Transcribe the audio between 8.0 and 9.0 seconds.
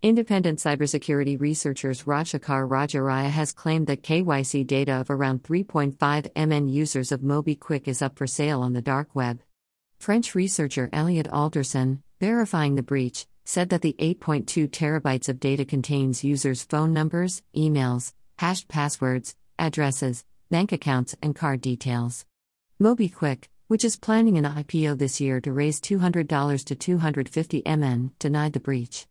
up for sale on the